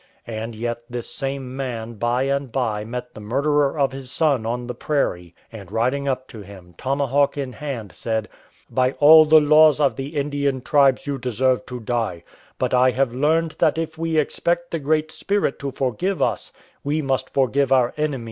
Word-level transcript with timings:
And 0.25 0.55
yet 0.55 0.79
this 0.89 1.07
same 1.07 1.55
man 1.55 1.93
by 1.93 2.23
and 2.23 2.51
by 2.51 2.83
met 2.83 3.13
the 3.13 3.21
murderer 3.21 3.77
of 3.77 3.91
his 3.91 4.09
son 4.09 4.47
on 4.47 4.65
the 4.65 4.73
prairie, 4.73 5.35
and 5.51 5.71
riding 5.71 6.07
up 6.07 6.27
to 6.29 6.41
him, 6.41 6.73
tomahawk 6.75 7.37
in 7.37 7.53
hand, 7.53 7.91
said:" 7.93 8.27
By 8.71 8.93
all 8.93 9.25
the 9.25 9.39
laws 9.39 9.79
of 9.79 9.97
the 9.97 10.15
Indian 10.17 10.61
tribes 10.63 11.05
you 11.05 11.19
deserve 11.19 11.67
to 11.67 11.79
die; 11.79 12.23
but 12.57 12.73
I 12.73 12.89
have 12.89 13.13
learned 13.13 13.57
that 13.59 13.77
if 13.77 13.95
we 13.95 14.17
expect 14.17 14.71
the 14.71 14.79
Great 14.79 15.11
Spirit 15.11 15.59
to 15.59 15.69
forgive 15.69 16.19
us, 16.19 16.51
we 16.83 17.03
must 17.03 17.29
forgive 17.31 17.71
our 17.71 17.79
enemies, 17.79 17.79
and 17.79 17.95
therefore 17.95 18.01
I 18.01 18.09
forgive 18.09 18.13
you." 18.13 18.19